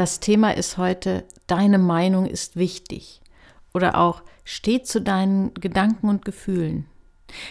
[0.00, 3.20] Das Thema ist heute, deine Meinung ist wichtig.
[3.74, 6.86] Oder auch, steh zu deinen Gedanken und Gefühlen.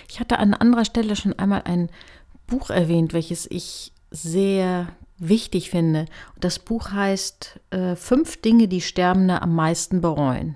[0.07, 1.91] Ich hatte an anderer Stelle schon einmal ein
[2.47, 4.87] Buch erwähnt, welches ich sehr
[5.19, 6.05] wichtig finde.
[6.39, 10.55] Das Buch heißt äh, Fünf Dinge, die Sterbende am meisten bereuen.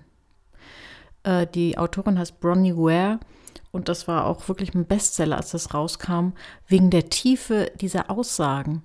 [1.22, 3.20] Äh, die Autorin heißt Bronnie Ware
[3.72, 6.30] und das war auch wirklich ein Bestseller, als das rauskam,
[6.66, 8.82] wegen der Tiefe dieser Aussagen.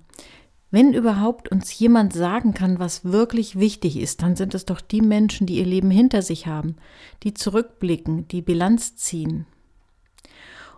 [0.71, 5.01] Wenn überhaupt uns jemand sagen kann, was wirklich wichtig ist, dann sind es doch die
[5.01, 6.75] Menschen, die ihr Leben hinter sich haben,
[7.23, 9.47] die zurückblicken, die Bilanz ziehen.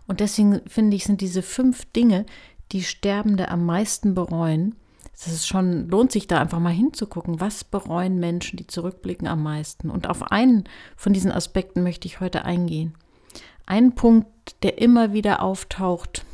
[0.08, 2.26] Und deswegen finde ich, sind diese fünf Dinge,
[2.72, 4.76] die Sterbende am meisten bereuen,
[5.24, 9.44] das ist schon, lohnt sich da einfach mal hinzugucken, was bereuen Menschen, die zurückblicken am
[9.44, 9.92] meisten.
[9.92, 10.64] Und auf einen
[10.96, 12.96] von diesen Aspekten möchte ich heute eingehen.
[13.68, 14.28] Ein Punkt,
[14.64, 16.26] der immer wieder auftaucht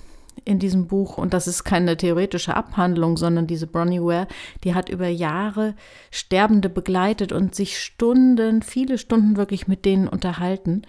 [0.45, 4.27] in diesem Buch, und das ist keine theoretische Abhandlung, sondern diese Bronnie Ware,
[4.63, 5.75] die hat über Jahre
[6.11, 10.83] Sterbende begleitet und sich Stunden, viele Stunden wirklich mit denen unterhalten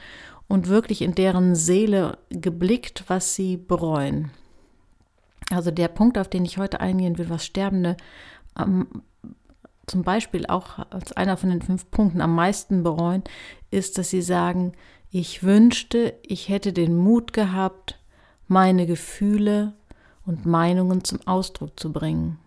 [0.48, 4.30] und wirklich in deren Seele geblickt, was sie bereuen.
[5.50, 7.96] Also der Punkt, auf den ich heute eingehen will, was Sterbende
[8.58, 8.86] ähm,
[9.86, 13.24] zum Beispiel auch als einer von den fünf Punkten am meisten bereuen,
[13.70, 14.72] ist, dass sie sagen,
[15.10, 17.98] ich wünschte, ich hätte den Mut gehabt,
[18.48, 19.74] meine Gefühle
[20.27, 22.38] und Meinungen zum Ausdruck zu bringen.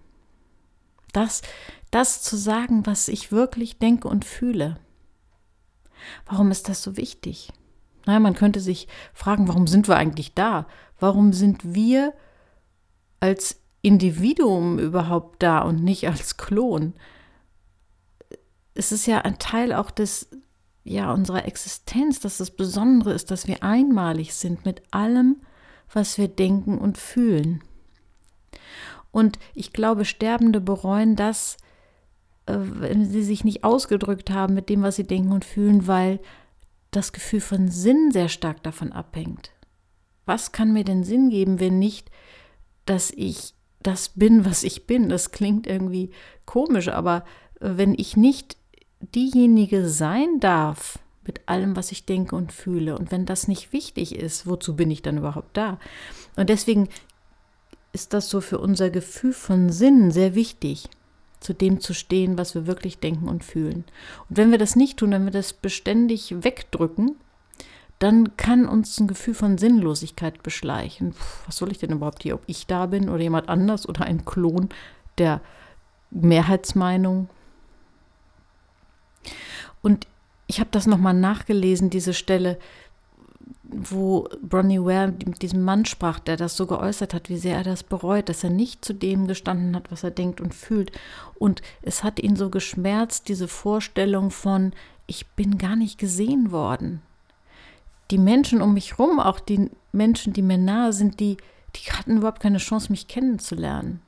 [1.13, 1.41] Das,
[1.89, 4.77] das zu sagen, was ich wirklich denke und fühle.
[6.25, 7.51] Warum ist das so wichtig?
[8.05, 10.67] Naja, man könnte sich fragen, warum sind wir eigentlich da?
[10.99, 12.13] Warum sind wir
[13.19, 16.93] als Individuum überhaupt da und nicht als Klon.
[18.73, 20.29] Es ist ja ein Teil auch des,
[20.83, 25.41] ja, unserer Existenz, dass das Besondere ist, dass wir einmalig sind mit allem,
[25.93, 27.63] was wir denken und fühlen.
[29.11, 31.57] Und ich glaube, Sterbende bereuen das,
[32.45, 36.19] äh, wenn sie sich nicht ausgedrückt haben mit dem, was sie denken und fühlen, weil
[36.91, 39.51] das Gefühl von Sinn sehr stark davon abhängt.
[40.25, 42.09] Was kann mir denn Sinn geben, wenn nicht
[42.85, 45.09] dass ich das bin, was ich bin.
[45.09, 46.11] Das klingt irgendwie
[46.45, 47.23] komisch, aber
[47.59, 48.57] äh, wenn ich nicht
[48.99, 54.15] diejenige sein darf mit allem, was ich denke und fühle, und wenn das nicht wichtig
[54.15, 55.77] ist, wozu bin ich dann überhaupt da?
[56.35, 56.89] Und deswegen
[57.93, 60.89] ist das so für unser Gefühl von Sinn sehr wichtig,
[61.39, 63.83] zu dem zu stehen, was wir wirklich denken und fühlen.
[64.29, 67.15] Und wenn wir das nicht tun, wenn wir das beständig wegdrücken,
[67.99, 71.11] dann kann uns ein Gefühl von Sinnlosigkeit beschleichen.
[71.11, 74.05] Puh, was soll ich denn überhaupt hier, ob ich da bin oder jemand anders oder
[74.05, 74.69] ein Klon
[75.17, 75.41] der
[76.09, 77.29] Mehrheitsmeinung?
[79.83, 80.07] Und
[80.51, 82.59] ich habe das nochmal nachgelesen, diese Stelle,
[83.63, 87.63] wo Bronnie Ware mit diesem Mann sprach, der das so geäußert hat, wie sehr er
[87.63, 90.91] das bereut, dass er nicht zu dem gestanden hat, was er denkt und fühlt.
[91.39, 94.73] Und es hat ihn so geschmerzt, diese Vorstellung von,
[95.07, 97.01] ich bin gar nicht gesehen worden
[98.11, 101.37] die Menschen um mich herum, auch die Menschen, die mir nahe sind, die,
[101.75, 104.01] die hatten überhaupt keine Chance, mich kennenzulernen.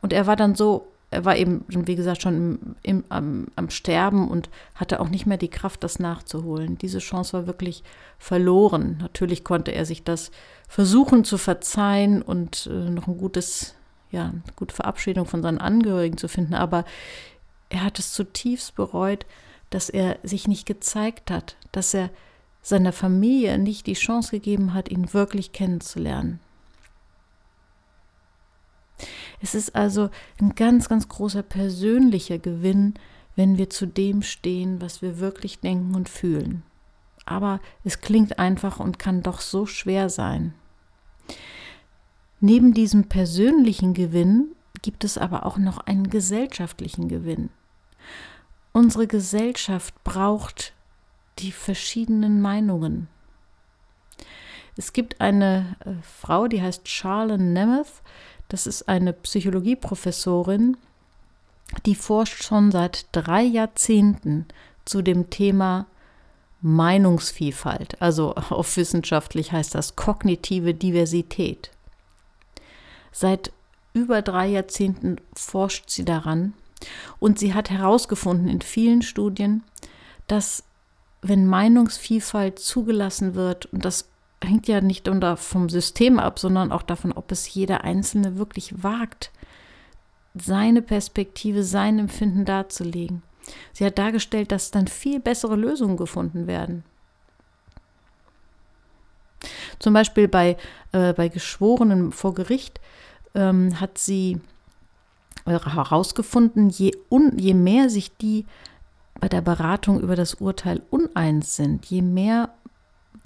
[0.00, 3.70] Und er war dann so, er war eben, wie gesagt, schon im, im, am, am
[3.70, 6.76] Sterben und hatte auch nicht mehr die Kraft, das nachzuholen.
[6.76, 7.82] Diese Chance war wirklich
[8.18, 8.98] verloren.
[9.00, 10.30] Natürlich konnte er sich das
[10.68, 13.74] versuchen zu verzeihen und äh, noch ein gutes,
[14.10, 16.84] ja, eine gute Verabschiedung von seinen Angehörigen zu finden, aber
[17.70, 19.24] er hat es zutiefst bereut,
[19.70, 22.10] dass er sich nicht gezeigt hat, dass er
[22.62, 26.40] seiner Familie nicht die Chance gegeben hat, ihn wirklich kennenzulernen.
[29.40, 30.10] Es ist also
[30.40, 32.94] ein ganz, ganz großer persönlicher Gewinn,
[33.36, 36.62] wenn wir zu dem stehen, was wir wirklich denken und fühlen.
[37.24, 40.54] Aber es klingt einfach und kann doch so schwer sein.
[42.40, 47.50] Neben diesem persönlichen Gewinn gibt es aber auch noch einen gesellschaftlichen Gewinn.
[48.72, 50.72] Unsere Gesellschaft braucht
[51.38, 53.08] die verschiedenen Meinungen.
[54.76, 58.02] Es gibt eine äh, Frau, die heißt Charlotte Nemeth.
[58.48, 60.76] Das ist eine Psychologieprofessorin,
[61.86, 64.46] die forscht schon seit drei Jahrzehnten
[64.84, 65.86] zu dem Thema
[66.60, 68.00] Meinungsvielfalt.
[68.00, 71.70] Also auf wissenschaftlich heißt das kognitive Diversität.
[73.12, 73.52] Seit
[73.92, 76.54] über drei Jahrzehnten forscht sie daran
[77.18, 79.64] und sie hat herausgefunden in vielen Studien,
[80.26, 80.64] dass
[81.20, 84.08] wenn Meinungsvielfalt zugelassen wird, und das
[84.42, 89.30] hängt ja nicht vom System ab, sondern auch davon, ob es jeder Einzelne wirklich wagt,
[90.34, 93.22] seine Perspektive, sein Empfinden darzulegen.
[93.72, 96.84] Sie hat dargestellt, dass dann viel bessere Lösungen gefunden werden.
[99.78, 100.56] Zum Beispiel bei,
[100.92, 102.80] äh, bei Geschworenen vor Gericht
[103.34, 104.40] ähm, hat sie
[105.46, 108.44] herausgefunden, je, un, je mehr sich die
[109.20, 112.50] bei der Beratung über das Urteil uneins sind, je mehr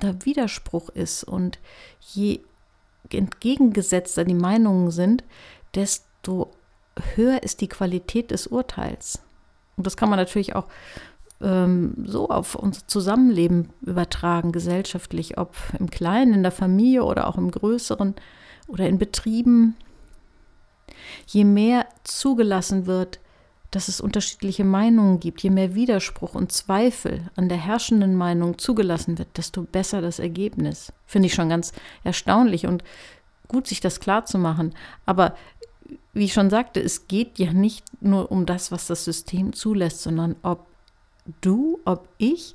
[0.03, 1.59] da Widerspruch ist und
[2.01, 2.41] je
[3.11, 5.25] entgegengesetzter die Meinungen sind,
[5.75, 6.51] desto
[7.15, 9.23] höher ist die Qualität des Urteils.
[9.77, 10.67] Und das kann man natürlich auch
[11.41, 17.37] ähm, so auf unser Zusammenleben übertragen, gesellschaftlich, ob im Kleinen, in der Familie oder auch
[17.37, 18.15] im Größeren
[18.69, 19.77] oder in Betrieben.
[21.27, 23.19] Je mehr zugelassen wird,
[23.73, 29.19] dass es unterschiedliche Meinungen gibt, je mehr Widerspruch und Zweifel an der herrschenden Meinung zugelassen
[29.19, 30.93] wird, desto besser das Ergebnis.
[31.07, 31.73] Finde ich schon ganz
[32.05, 32.85] erstaunlich und
[33.49, 34.75] gut, sich das klar zu machen.
[35.07, 35.35] Aber
[36.13, 40.03] wie ich schon sagte, es geht ja nicht nur um das, was das System zulässt,
[40.03, 40.67] sondern ob
[41.41, 42.55] du, ob ich,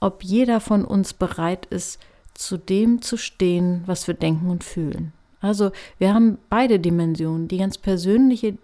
[0.00, 2.00] ob jeder von uns bereit ist,
[2.34, 5.12] zu dem zu stehen, was wir denken und fühlen.
[5.40, 7.46] Also wir haben beide Dimensionen.
[7.46, 8.58] Die ganz persönliche,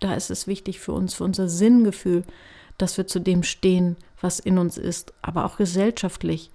[0.00, 2.24] da ist es wichtig für uns, für unser Sinngefühl,
[2.78, 6.50] dass wir zu dem stehen, was in uns ist, aber auch gesellschaftlich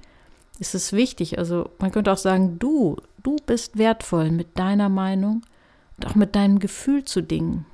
[0.59, 1.37] ist es wichtig.
[1.37, 5.41] Also man könnte auch sagen, du, du bist wertvoll mit deiner Meinung
[5.97, 7.65] und auch mit deinem Gefühl zu Dingen.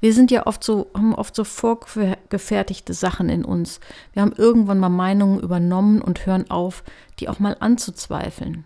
[0.00, 3.80] Wir sind ja oft so, haben oft so vorgefertigte Sachen in uns.
[4.14, 6.82] Wir haben irgendwann mal Meinungen übernommen und hören auf,
[7.18, 8.64] die auch mal anzuzweifeln.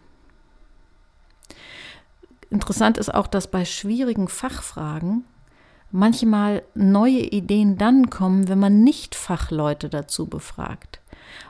[2.55, 5.25] Interessant ist auch, dass bei schwierigen Fachfragen
[5.91, 11.01] manchmal neue Ideen dann kommen, wenn man nicht Fachleute dazu befragt.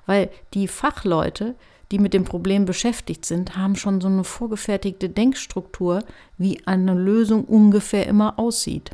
[0.07, 1.57] Weil die Fachleute,
[1.93, 6.03] die mit dem Problem beschäftigt sind, haben schon so eine vorgefertigte Denkstruktur,
[6.39, 8.91] wie eine Lösung ungefähr immer aussieht.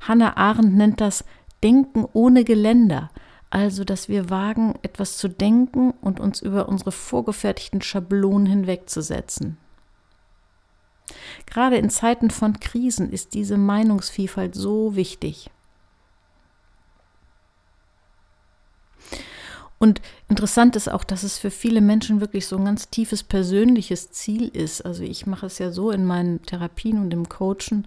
[0.00, 1.26] Hannah Arendt nennt das
[1.62, 3.10] Denken ohne Geländer,
[3.50, 9.58] also dass wir wagen, etwas zu denken und uns über unsere vorgefertigten Schablonen hinwegzusetzen.
[11.52, 15.50] Gerade in Zeiten von Krisen ist diese Meinungsvielfalt so wichtig.
[19.78, 20.00] Und
[20.30, 24.48] interessant ist auch, dass es für viele Menschen wirklich so ein ganz tiefes persönliches Ziel
[24.48, 24.80] ist.
[24.86, 27.86] Also ich mache es ja so in meinen Therapien und im Coachen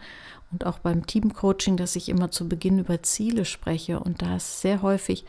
[0.52, 4.00] und auch beim Teamcoaching, dass ich immer zu Beginn über Ziele spreche.
[4.00, 5.26] Und da ist sehr häufig,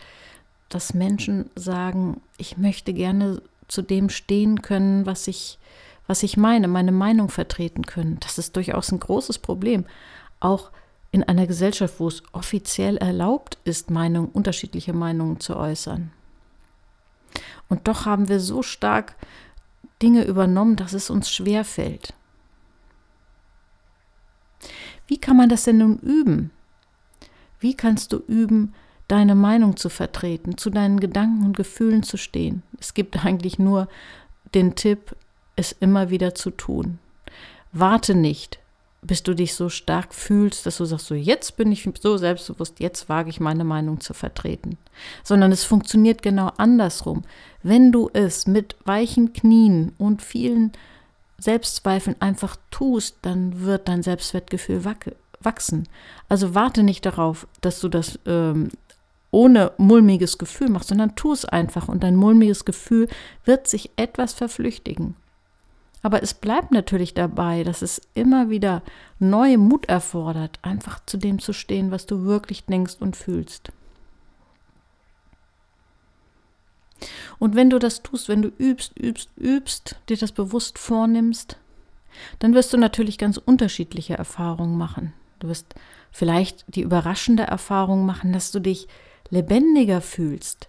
[0.68, 5.58] dass Menschen sagen, ich möchte gerne zu dem stehen können, was ich,
[6.06, 8.18] was ich meine, meine Meinung vertreten können.
[8.20, 9.84] Das ist durchaus ein großes Problem.
[10.40, 10.70] Auch
[11.10, 16.10] in einer Gesellschaft, wo es offiziell erlaubt ist, Meinung, unterschiedliche Meinungen zu äußern.
[17.68, 19.16] Und doch haben wir so stark
[20.02, 22.12] Dinge übernommen, dass es uns schwer fällt.
[25.06, 26.50] Wie kann man das denn nun üben?
[27.60, 28.74] Wie kannst du üben,
[29.08, 32.62] deine Meinung zu vertreten, zu deinen Gedanken und Gefühlen zu stehen?
[32.78, 33.88] Es gibt eigentlich nur
[34.54, 35.16] den Tipp,
[35.56, 36.98] es immer wieder zu tun.
[37.72, 38.58] Warte nicht,
[39.02, 42.80] bis du dich so stark fühlst, dass du sagst, so jetzt bin ich so selbstbewusst,
[42.80, 44.78] jetzt wage ich meine Meinung zu vertreten.
[45.22, 47.22] Sondern es funktioniert genau andersrum.
[47.62, 50.72] Wenn du es mit weichen Knien und vielen
[51.38, 54.84] Selbstzweifeln einfach tust, dann wird dein Selbstwertgefühl
[55.40, 55.88] wachsen.
[56.28, 58.70] Also warte nicht darauf, dass du das ähm,
[59.30, 63.08] ohne mulmiges Gefühl machst, sondern tu es einfach und dein mulmiges Gefühl
[63.44, 65.14] wird sich etwas verflüchtigen.
[66.06, 68.84] Aber es bleibt natürlich dabei, dass es immer wieder
[69.18, 73.72] neue Mut erfordert, einfach zu dem zu stehen, was du wirklich denkst und fühlst.
[77.40, 81.58] Und wenn du das tust, wenn du übst, übst, übst, dir das bewusst vornimmst,
[82.38, 85.12] dann wirst du natürlich ganz unterschiedliche Erfahrungen machen.
[85.40, 85.74] Du wirst
[86.12, 88.86] vielleicht die überraschende Erfahrung machen, dass du dich
[89.30, 90.68] lebendiger fühlst,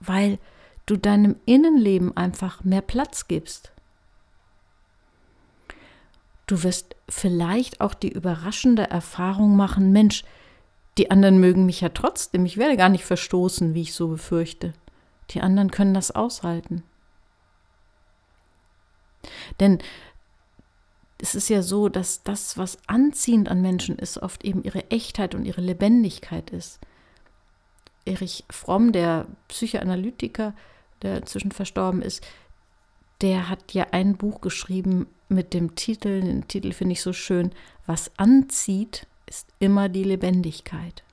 [0.00, 0.38] weil
[0.84, 3.72] du deinem Innenleben einfach mehr Platz gibst,
[6.50, 10.24] Du wirst vielleicht auch die überraschende Erfahrung machen, Mensch,
[10.98, 14.72] die anderen mögen mich ja trotzdem, ich werde gar nicht verstoßen, wie ich so befürchte.
[15.30, 16.82] Die anderen können das aushalten.
[19.60, 19.78] Denn
[21.18, 25.36] es ist ja so, dass das, was anziehend an Menschen ist, oft eben ihre Echtheit
[25.36, 26.80] und ihre Lebendigkeit ist.
[28.04, 30.54] Erich Fromm, der Psychoanalytiker,
[31.02, 32.26] der inzwischen verstorben ist,
[33.20, 37.52] der hat ja ein Buch geschrieben mit dem Titel, den Titel finde ich so schön,
[37.86, 41.04] was anzieht, ist immer die Lebendigkeit.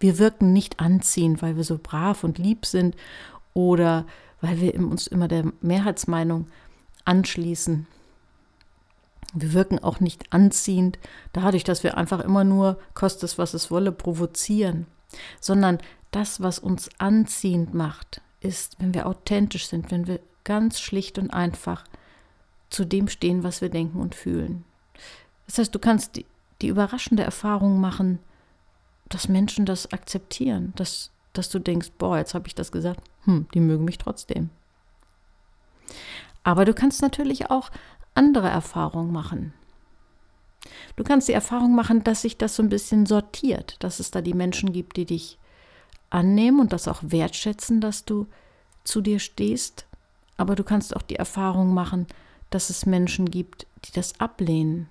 [0.00, 2.96] Wir wirken nicht anziehend, weil wir so brav und lieb sind
[3.54, 4.06] oder
[4.40, 6.48] weil wir uns immer der Mehrheitsmeinung
[7.04, 7.86] anschließen.
[9.32, 10.98] Wir wirken auch nicht anziehend
[11.32, 14.86] dadurch, dass wir einfach immer nur, kostet es, was es wolle, provozieren,
[15.40, 15.78] sondern
[16.10, 21.30] das, was uns anziehend macht, ist, wenn wir authentisch sind, wenn wir ganz schlicht und
[21.30, 21.84] einfach
[22.70, 24.64] zu dem stehen, was wir denken und fühlen.
[25.46, 26.26] Das heißt, du kannst die,
[26.62, 28.18] die überraschende Erfahrung machen,
[29.08, 33.46] dass Menschen das akzeptieren, dass, dass du denkst, boah, jetzt habe ich das gesagt, hm,
[33.54, 34.50] die mögen mich trotzdem.
[36.42, 37.70] Aber du kannst natürlich auch
[38.14, 39.52] andere Erfahrungen machen.
[40.96, 44.20] Du kannst die Erfahrung machen, dass sich das so ein bisschen sortiert, dass es da
[44.20, 45.38] die Menschen gibt, die dich
[46.10, 48.26] annehmen und das auch wertschätzen, dass du
[48.84, 49.86] zu dir stehst.
[50.36, 52.06] Aber du kannst auch die Erfahrung machen,
[52.50, 54.88] dass es Menschen gibt, die das ablehnen.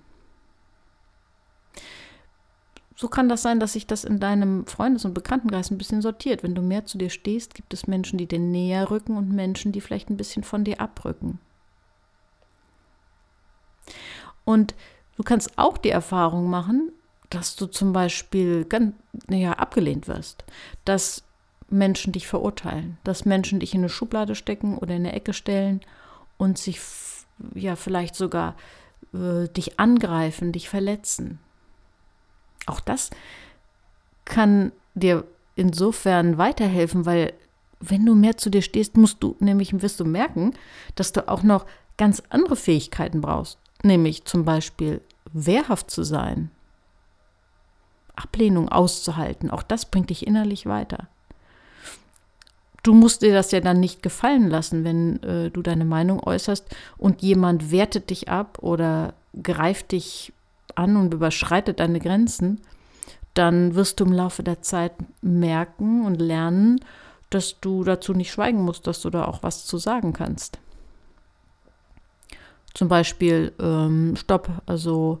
[2.96, 6.42] So kann das sein, dass sich das in deinem Freundes- und Bekanntenkreis ein bisschen sortiert.
[6.42, 9.72] Wenn du mehr zu dir stehst, gibt es Menschen, die dir näher rücken und Menschen,
[9.72, 11.40] die vielleicht ein bisschen von dir abrücken.
[14.44, 14.74] Und
[15.16, 16.92] du kannst auch die Erfahrung machen,
[17.30, 18.94] dass du zum Beispiel ganz,
[19.28, 20.44] ja, abgelehnt wirst,
[20.84, 21.24] dass
[21.74, 25.80] Menschen dich verurteilen, dass Menschen dich in eine Schublade stecken oder in eine Ecke stellen
[26.38, 26.80] und sich
[27.54, 28.56] ja vielleicht sogar
[29.12, 31.38] äh, dich angreifen, dich verletzen.
[32.66, 33.10] Auch das
[34.24, 35.24] kann dir
[35.56, 37.34] insofern weiterhelfen, weil
[37.80, 40.54] wenn du mehr zu dir stehst, musst du nämlich wirst du merken,
[40.94, 41.66] dass du auch noch
[41.96, 45.02] ganz andere Fähigkeiten brauchst, nämlich zum Beispiel
[45.32, 46.50] wehrhaft zu sein,
[48.16, 49.50] Ablehnung auszuhalten.
[49.50, 51.08] Auch das bringt dich innerlich weiter.
[52.84, 56.66] Du musst dir das ja dann nicht gefallen lassen, wenn äh, du deine Meinung äußerst
[56.98, 60.34] und jemand wertet dich ab oder greift dich
[60.74, 62.60] an und überschreitet deine Grenzen,
[63.32, 66.78] dann wirst du im Laufe der Zeit merken und lernen,
[67.30, 70.58] dass du dazu nicht schweigen musst, dass du da auch was zu sagen kannst.
[72.74, 75.20] Zum Beispiel, ähm, stopp, also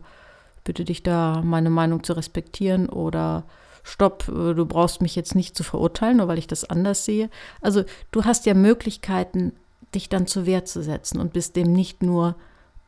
[0.64, 3.44] bitte dich da meine Meinung zu respektieren oder
[3.84, 7.30] stopp, äh, du brauchst mich jetzt nicht zu verurteilen, nur weil ich das anders sehe.
[7.60, 9.52] Also du hast ja Möglichkeiten,
[9.94, 12.34] dich dann zur Wehr zu setzen und bist dem nicht nur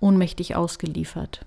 [0.01, 1.45] ohnmächtig ausgeliefert.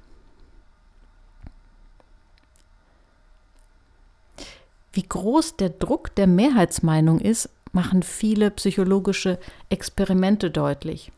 [4.94, 9.38] Wie groß der Druck der Mehrheitsmeinung ist, machen viele psychologische
[9.70, 11.12] Experimente deutlich.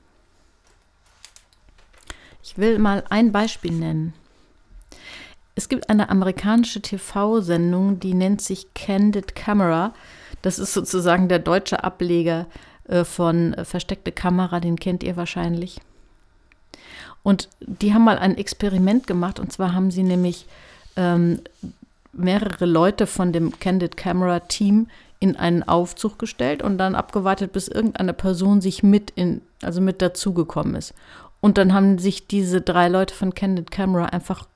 [2.44, 4.14] Ich will mal ein Beispiel nennen.
[5.56, 9.94] Es gibt eine amerikanische TV-Sendung, die nennt sich Candid Camera.
[10.42, 12.48] Das ist sozusagen der deutsche Ableger
[12.88, 15.80] äh, von äh, Versteckte Kamera, den kennt ihr wahrscheinlich.
[17.24, 20.48] Und die haben mal ein Experiment gemacht, und zwar haben sie nämlich
[20.96, 21.42] ähm,
[22.14, 24.88] mehrere Leute von dem Candid Camera Team
[25.20, 30.02] in einen Aufzug gestellt und dann abgewartet, bis irgendeine Person sich mit in, also mit
[30.02, 30.96] dazugekommen ist.
[31.42, 34.48] Und dann haben sich diese drei Leute von Candid Camera einfach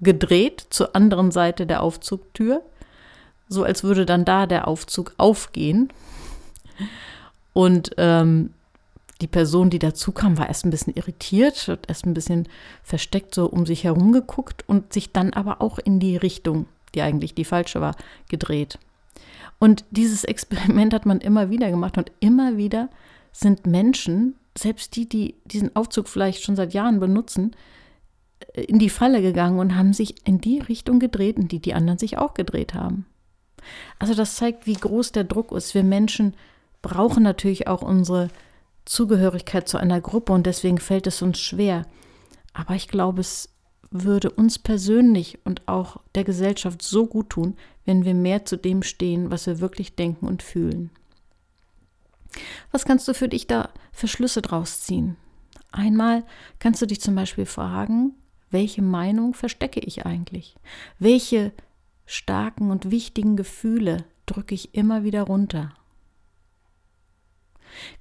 [0.00, 2.62] gedreht zur anderen Seite der Aufzugtür,
[3.48, 5.92] so als würde dann da der Aufzug aufgehen.
[7.52, 8.50] Und ähm,
[9.20, 12.48] die Person, die dazu kam, war erst ein bisschen irritiert, hat erst ein bisschen
[12.82, 17.02] versteckt so um sich herum geguckt und sich dann aber auch in die Richtung, die
[17.02, 17.96] eigentlich die falsche war,
[18.28, 18.78] gedreht.
[19.58, 22.88] Und dieses Experiment hat man immer wieder gemacht und immer wieder
[23.32, 27.54] sind Menschen, selbst die, die diesen Aufzug vielleicht schon seit Jahren benutzen,
[28.54, 31.98] in die Falle gegangen und haben sich in die Richtung gedreht, in die die anderen
[31.98, 33.06] sich auch gedreht haben.
[33.98, 35.74] Also das zeigt, wie groß der Druck ist.
[35.74, 36.34] Wir Menschen
[36.82, 38.28] brauchen natürlich auch unsere
[38.84, 41.86] Zugehörigkeit zu einer Gruppe und deswegen fällt es uns schwer.
[42.52, 43.50] Aber ich glaube, es
[43.90, 48.82] würde uns persönlich und auch der Gesellschaft so gut tun, wenn wir mehr zu dem
[48.82, 50.90] stehen, was wir wirklich denken und fühlen.
[52.70, 55.16] Was kannst du für dich da für Schlüsse draus ziehen?
[55.72, 56.24] Einmal
[56.58, 58.14] kannst du dich zum Beispiel fragen,
[58.56, 60.56] welche Meinung verstecke ich eigentlich?
[60.98, 61.52] Welche
[62.06, 65.74] starken und wichtigen Gefühle drücke ich immer wieder runter?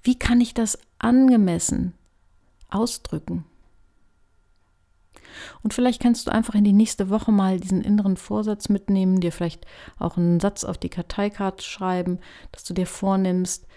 [0.02, 1.94] Wie kann ich das angemessen
[2.70, 3.44] ausdrücken?
[5.62, 9.34] Und vielleicht kannst du einfach in die nächste Woche mal diesen inneren Vorsatz mitnehmen, dir
[9.34, 9.68] vielleicht
[10.00, 12.20] auch einen Satz auf die Karteikarte schreiben,
[12.54, 13.68] dass du dir vornimmst,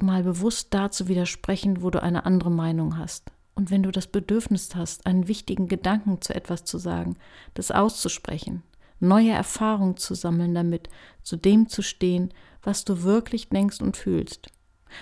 [0.00, 3.30] mal bewusst da zu widersprechen, wo du eine andere Meinung hast.
[3.58, 7.16] Und wenn du das Bedürfnis hast, einen wichtigen Gedanken zu etwas zu sagen,
[7.54, 8.62] das auszusprechen,
[9.00, 10.88] neue Erfahrungen zu sammeln damit,
[11.24, 14.46] zu dem zu stehen, was du wirklich denkst und fühlst.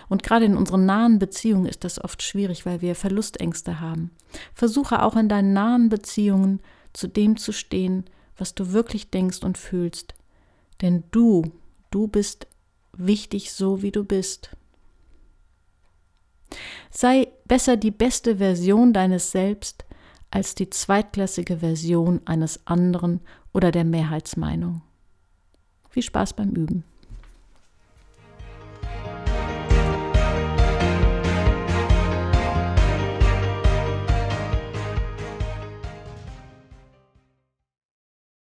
[0.08, 4.10] Und gerade in unseren nahen Beziehungen ist das oft schwierig, weil wir Verlustängste haben.
[4.54, 6.60] Versuche auch in deinen nahen Beziehungen
[6.94, 8.06] zu dem zu stehen,
[8.38, 10.14] was du wirklich denkst und fühlst.
[10.80, 11.52] Denn du,
[11.90, 12.46] du bist
[12.96, 14.56] wichtig so, wie du bist.
[16.90, 19.84] Sei besser die beste Version deines Selbst
[20.30, 23.20] als die zweitklassige Version eines anderen
[23.52, 24.82] oder der Mehrheitsmeinung.
[25.88, 26.84] Viel Spaß beim Üben.